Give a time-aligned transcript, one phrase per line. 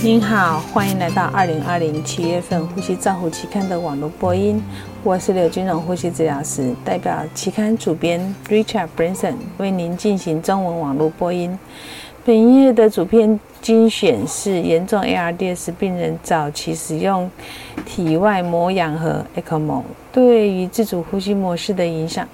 [0.00, 4.62] 您好，欢迎来到二零二零七月份《呼吸照护期刊》的网络播音。
[5.02, 11.58] 我是刘君荣呼吸治疗师，代表期刊主编 Richard Branson 为您进行中文网络播音。
[12.24, 17.28] 本页的主篇精选是严重 ARDS 病人早期使用
[17.84, 22.26] 体外膜氧和 ECMO 对于自主呼吸模式的影响。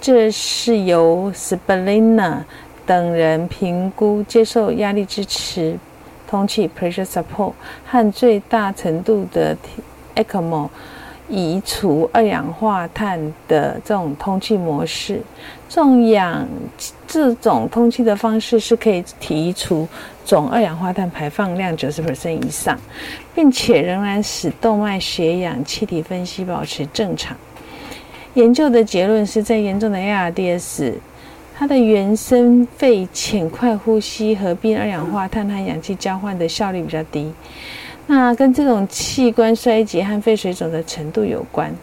[0.00, 2.38] 这是由 Spalina
[2.84, 5.78] 等人评估接受压力支持。
[6.28, 7.52] 通气 （pressure support）
[7.86, 9.56] 和最大程度的
[10.14, 10.68] ECMO
[11.28, 15.20] 移除二氧化碳的这种通气模式，
[15.68, 16.46] 这种氧
[17.06, 19.88] 这种通气的方式是可以提出
[20.24, 22.78] 总二氧化碳排放量九十 percent 以上，
[23.34, 27.36] 并且仍然使动脉血氧气体分析保持正常。
[28.34, 30.92] 研究的结论是在严重的 ARDS。
[31.58, 37.32] 它的原生肺浅快呼吸合并二氧化碳和氧气交换的效率比较低，
[38.06, 41.74] 那跟这种器官衰竭和肺水肿的程度有关。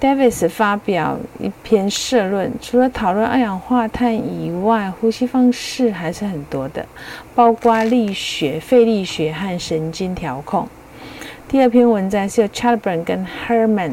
[0.00, 6.86] Davis 发表一篇社论，除了讨论二氧化碳以外，呼吸方式还是很多的，
[7.34, 10.66] 包括力学、肺力学和神经调控。
[11.46, 13.92] 第二篇文章是由 c h a l b u r n 跟 Herman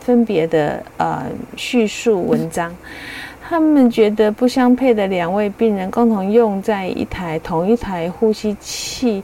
[0.00, 1.22] 分别的呃
[1.56, 2.74] 叙述文章。
[3.48, 9.22] 他们觉得不相配的两位病人共同用在一台同一台呼吸器，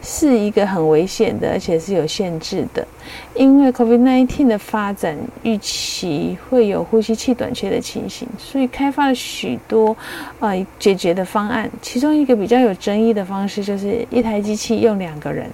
[0.00, 2.86] 是一个很危险的，而且是有限制的。
[3.34, 9.94] 因为 COVID-19 的发展预期会有呼吸器短缺的情形，所以开发了许多
[10.40, 11.70] 呃解决的方案。
[11.82, 15.46] 其中一个比较有争议的方式，就是一台机器用两个人。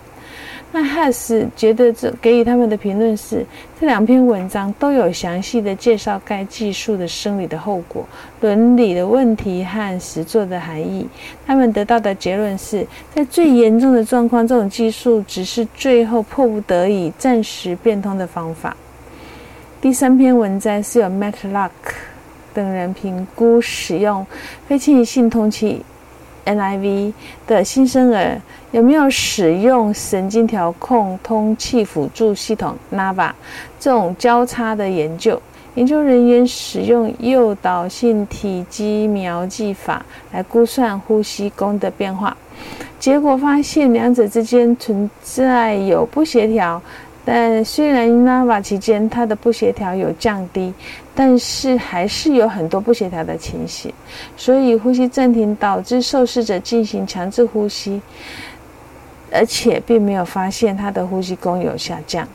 [0.76, 3.46] 那 Has 觉得这给予他们的评论是，
[3.78, 8.04] 这两篇文章都有详细的介绍该技术的生理的后果、
[8.40, 11.06] 伦理的问题和实作的含义。
[11.46, 18.76] 他们得到的结论是在最严重的状况，这种技术只是最后迫不得已暂时变通的方法。
[19.80, 21.70] 第三篇文章是由 Matlock
[22.52, 24.26] 等人评估使用
[24.66, 25.84] 非侵入性通气。
[26.44, 27.12] NIV
[27.46, 28.40] 的新生儿
[28.72, 33.30] 有没有使用神经调控通气辅助系统 NAVA
[33.78, 35.40] 这种交叉的研究？
[35.74, 42.36] 研究人员使用诱导性体积描记法来估算呼吸功的变化，
[43.00, 46.80] 结果发现两者之间存在有不协调。
[47.24, 50.74] 但虽然 NAVA 期间它的不协调有降低，
[51.14, 53.92] 但是还是有很多不协调的情形，
[54.36, 58.00] 所以呼吸暂停导致受试者进行强制呼吸，
[59.32, 62.28] 而且并没有发现他的呼吸功有下降。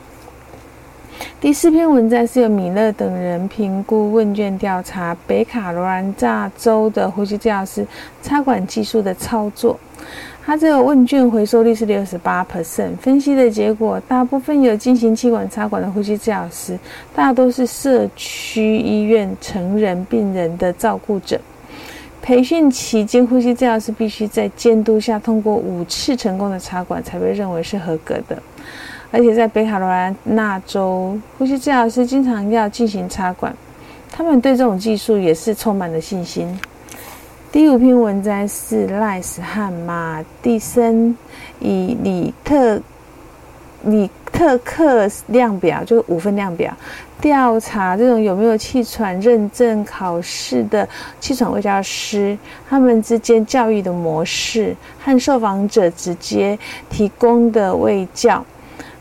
[1.41, 7.88] 第四篇文章是由米勒等人评估问卷调查北卡罗来纳州的呼吸治疗师
[8.22, 9.79] 插管技术的操作。
[10.45, 16.78] 他这个问卷回收率是六十八 percent，分析的结果，大部分有进行气管插管的呼吸治疗师，
[17.16, 21.39] 大都是社区医院成人病人的照顾者。
[22.22, 28.38] 培训期间，呼吸治疗师必须在监督下通过五次成功的插管，才被认为是合格的。
[29.12, 33.52] 而且在北卡罗来纳州，呼吸治疗师经常要进行插管，
[34.12, 36.59] 他们对这种技术也是充满了信心。
[37.52, 41.18] 第五篇文章是赖斯和马蒂森
[41.59, 42.80] 以里特
[43.86, 46.72] 里特克量表，就是五分量表，
[47.20, 50.88] 调查这种有没有气喘认证考试的
[51.20, 52.38] 气喘卫教师，
[52.70, 56.58] 他们之间教育的模式和受访者直接
[56.91, 58.46] 提供的卫教。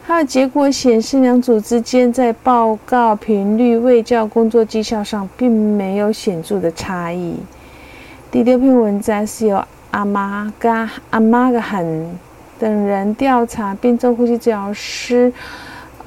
[0.09, 7.37] 它的结果显示，两组之间在报告频率、卫教工作绩效上并没有显著的差异。
[8.31, 11.85] 第六篇文章是由阿玛嘎阿玛嘎罕
[12.59, 15.31] 等人调查并做呼吸治疗师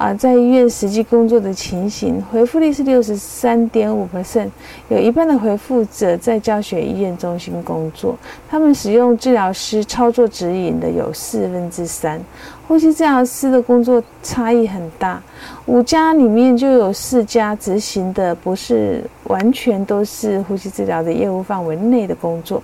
[0.02, 4.48] 啊在医院实际工作的情形，回复率是六十三点五 percent，
[4.88, 8.18] 有一半的回复者在教学医院中心工作，
[8.50, 12.20] 他们使用治疗师操作指引的有四分之三。
[12.66, 15.22] 呼吸治疗师的工作差异很大，
[15.66, 22.60] 五家里面就有四家执行的不是完全都是呼吸治疗的业务范围内的工作，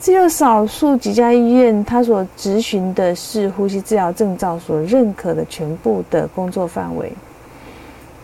[0.00, 7.12] 只有少数几家医院，他所执行的是呼吸治疗证照所认可的全部的工作范围。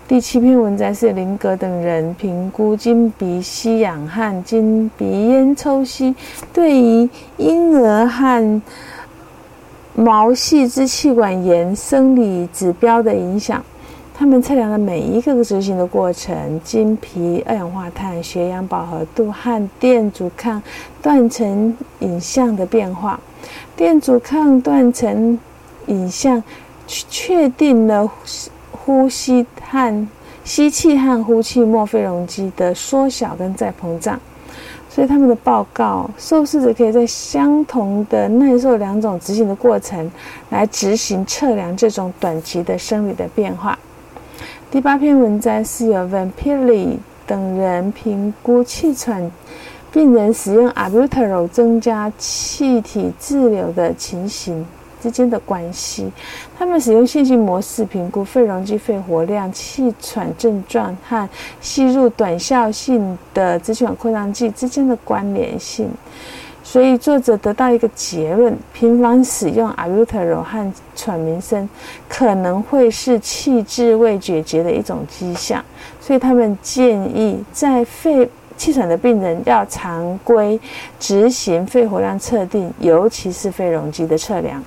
[0.07, 6.13] 第七篇文章是林格等人评估经鼻吸氧和经鼻咽抽吸
[6.53, 8.63] 对于婴儿和
[9.95, 13.65] 毛细支气管炎生理指标的影响，
[14.21, 20.63] 他们测量了每一个执行的过程，经皮二氧化碳、血氧饱和度和电阻抗
[21.01, 23.19] 断层影像的变化。
[23.75, 25.39] 电阻抗断层
[25.87, 26.45] 影像
[26.87, 28.07] 确定了
[28.71, 30.09] 呼吸和
[30.45, 34.21] 吸气和呼气墨菲容积的缩小跟再膨胀。
[34.91, 40.13] 所以他们的报告，受试者可以在相同的耐受两种执行的过程
[40.51, 43.79] 来执行测量这种短期的生理的变化。
[44.71, 46.97] 第八篇文章是由 Van Pili
[47.27, 49.29] 等人评估气喘
[49.91, 54.65] 病人使用 a b u t e r o 增加气体滞留的情形。
[55.03, 56.09] 之间的关系，
[56.59, 61.29] 他们使用线性模式评估肺容积、肺活量、气喘症状和
[61.61, 65.91] 吸入短效性的支气管扩张剂之间的关联性。
[66.73, 71.69] 所以，作者得到一个结论：频繁使用 Albuterol 和喘鸣声
[72.09, 75.65] 可能会是气滞未解决的一种迹象。
[76.01, 80.61] 所以，他们建议在肺气喘的病人要常规
[81.01, 84.63] 执行肺活量测定，尤其是肺容积的测量。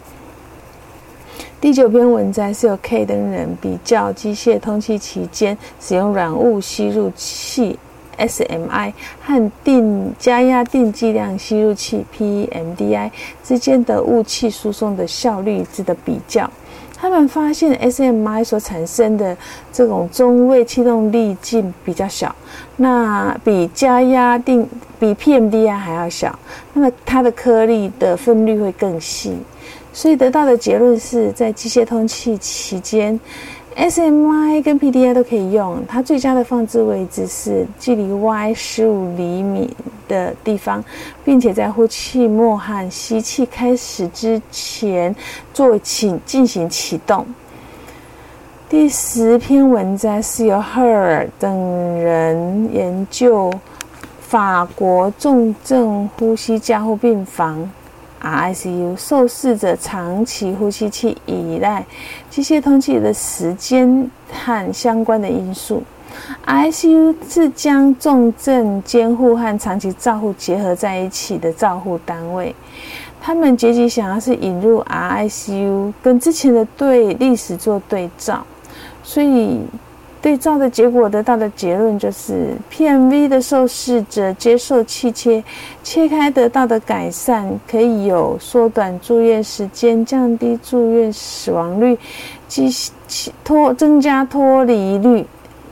[1.61, 7.79] 第九篇文章是由 K 等人比较机械通气期间使用软物吸入器
[8.17, 13.11] （SMI） 和定加压定剂量吸入器 P M D I
[13.43, 16.49] 之间的雾气输送的效率值的比较。
[16.95, 19.35] 他们发现 SMI 所产生的
[19.73, 22.33] 这种中位气动力径比较小，
[22.77, 24.65] 那比加压定
[24.97, 26.39] 比 PMDI 还要小，
[26.73, 29.35] 那么它的颗粒的分率会更细。
[29.91, 33.19] 所以得到的结论是在机械通气期间
[33.75, 35.83] ，SMI 跟 PDI 都可以用。
[35.87, 39.75] 它最佳的放置位置是距离 Y 十五厘米
[40.07, 40.83] 的地方，
[41.23, 45.15] 并且在呼气末和吸气开始之前
[45.53, 47.25] 做启进行启动。
[48.69, 51.55] 第十篇文章是由 Her 等
[51.99, 53.53] 人研究
[54.19, 57.69] 法国重症呼吸加护病房。
[58.23, 61.85] RICU 受试者长期呼吸器依赖
[62.29, 65.83] 机械通气的时间和相关的因素。
[66.45, 72.55] RICU 是将重症监护和长期照护结合在一起的照护单位。
[73.21, 78.45] 他们积极想要是引入 RICU，跟之前的对历史做对照，
[79.03, 79.59] 所以。
[80.23, 85.43] 对照的结果得到的结论就是，PMV 的受试者接受气切
[85.83, 91.99] 切开得到的改善，可以有缩短住院时间、降低住院死亡率、
[92.47, 92.69] 及
[93.43, 95.25] 脱增加脱离率，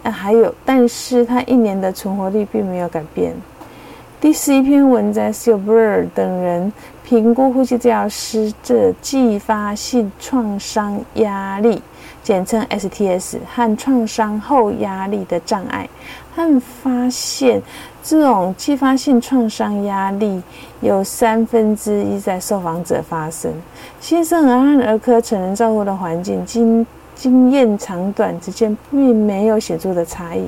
[0.04, 3.34] 啊，还有，但是它一年的存活率并没有改变。
[4.20, 6.74] 第十一篇文章是由 Bird 等人
[7.06, 11.82] 评估呼吸治疗师的继发性创伤压力。
[12.24, 15.90] 简称 STS 和创伤后压力的障碍，
[16.36, 17.62] 他们发现
[18.04, 20.42] 这种继发性创伤压力
[20.82, 23.52] 有三分之一在受访者发生。
[24.00, 26.86] 新生儿和儿科成人照护的环境经
[27.16, 30.48] 经验长短之间并没有显著的差异，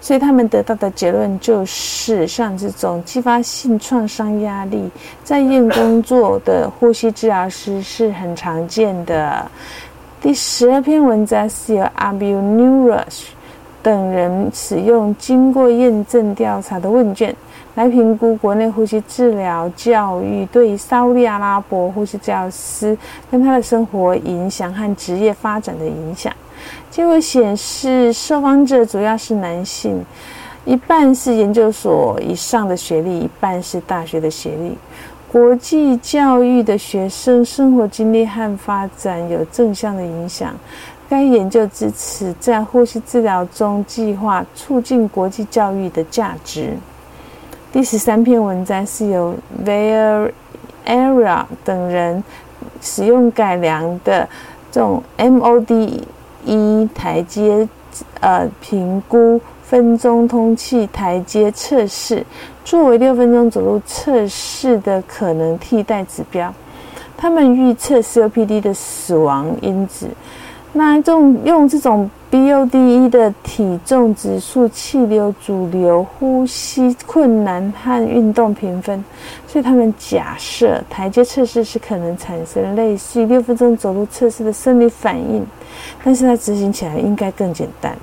[0.00, 4.90] 所以他们得到的结论就是，像这种继发性创伤压力
[5.22, 9.50] 在医院工作的呼吸治疗师是很常见的。
[10.22, 13.28] 第十二篇文章是由 Abu Nurush
[13.82, 17.34] 等人使用经过验证调查的问卷
[17.74, 22.96] 来评估国内呼吸治疗教育对沙利阿拉伯呼吸教师
[23.30, 26.30] 跟他的生活影响和职业发展的影响。
[26.90, 30.04] 结果显示，受访者主要是男性，
[30.66, 34.76] 一半是研究所以上的学历，一半是大学的学历。
[35.30, 40.52] 国际教育的学生生活经历和发展有正向的影响。
[41.08, 46.76] 该研究支持在呼吸治疗中计划促进国际教育的价值。
[47.72, 50.32] 第十三篇文章是由 v a r
[50.84, 52.24] Area 等人
[52.80, 54.28] 使用改良的
[54.72, 57.68] 这种 MODE 台阶
[58.20, 59.40] 呃评估。
[59.70, 62.26] 分钟通气台阶测试
[62.64, 66.52] 作为六分钟走路测试的可能替代指标，
[67.16, 70.08] 他们预测 COPD 的死亡因子。
[70.72, 79.04] 那这种用这种 BODE 的体重指数、气流主流、呼吸困难和运动评分，
[79.46, 85.46] 所以他们假设台阶测试是可能产生类似六分钟走路测试的生理反应，
[86.04, 87.96] 但是它执行起来应该更简单。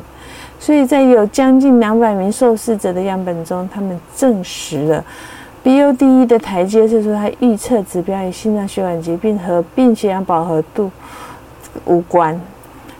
[0.59, 5.05] 所以在有将近两百名受试者的样本中，他们证实了
[5.63, 10.91] BODE 的台阶是说它预测指标与心脏血管疾病和病血氧饱和度
[11.85, 12.39] 无关。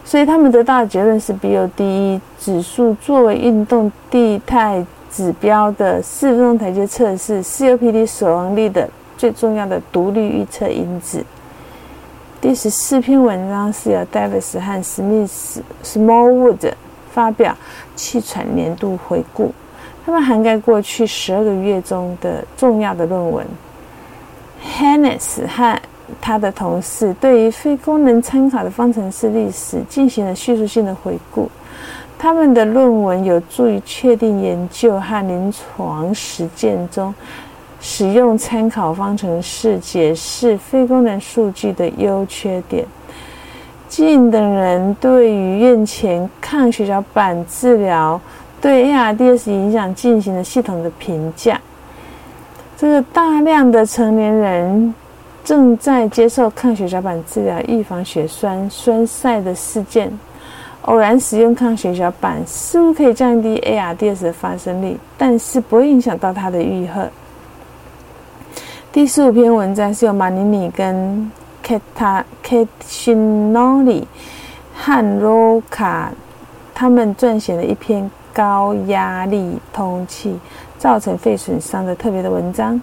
[0.06, 11.26] 所以他们得到的结论是，BODE 指数作为运动地态指标的四分钟台阶测试 COPD 死亡率的最重要的独立预测因子。
[12.40, 16.72] 第十四篇文章是由 Davis 和 Smith Smallwood
[17.18, 17.58] 发表
[17.96, 19.52] 气喘年度回顾，
[20.06, 23.44] 他们涵盖过去十二个月中的重要的论文。
[24.64, 25.82] Hannes 和
[26.22, 31.50] 他的同事对于非功能参考的方程式历史进行了叙述性的回顾。
[32.20, 37.12] 他们的论文有助于确定研究和临床实践中
[37.82, 42.86] 使用参考方程式解释非功能数据的优缺点。
[43.88, 48.20] 近等人对于院前抗血小板治疗
[48.60, 51.60] 对 ARDS 影响进行了系统的评价。
[52.77, 54.94] 这个大量的成年人
[55.44, 60.12] 正在接受抗血小板治疗，预防血栓栓塞的事件。
[60.84, 67.10] 偶然使用抗血小板似乎可以降低 ARDS 的发生率，但是不会影响到它的愈合。
[68.91, 71.32] 第十五篇文章是由马尼尼跟
[71.68, 74.06] Kata Katinoli
[74.74, 76.08] 和 Roka
[76.74, 80.40] 他们撰写了一篇高压力通气
[80.78, 82.80] 造成肺损伤的特别的文章。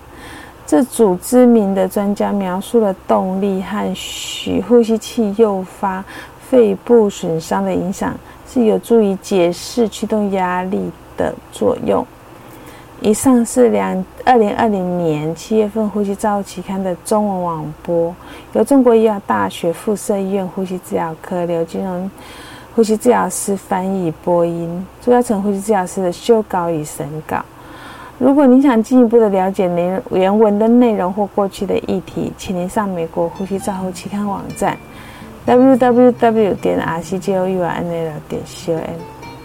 [0.67, 6.05] 这组知名的专家描述了动力和许呼吸器诱发。
[6.55, 8.15] 肺部损伤的影响
[8.47, 12.07] 是有助于解释驱动压力的作用。
[13.05, 18.15] 以上是两二零二零年七月份《呼吸照护期刊》的中文网播，
[18.55, 22.11] 由中国医药大学附设医院呼吸治疗科刘金荣
[22.75, 27.45] 呼吸治疗师翻译播音，朱嘉成呼吸治疗师的修稿与审稿。
[28.17, 34.79] 如果您想进一步的了解原原文的内容或过去的议题，请您上美国呼吸照护期刊网站。
[35.47, 38.87] www 点 r c j o u r n l 点 c o m，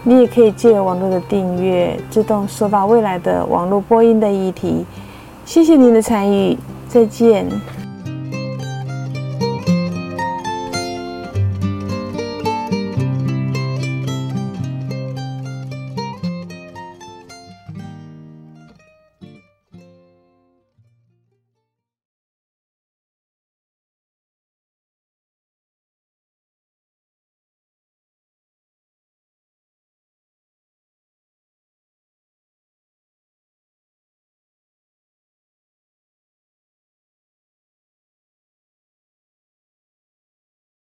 [0.02, 4.84] 你也可以借网络的订阅，自动收到未来的网络播音的议题。
[5.44, 6.56] 谢谢您的参与，
[6.88, 7.46] 再见。